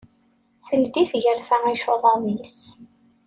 [0.67, 2.57] Teldi tgarfa icuḍaḍ-is.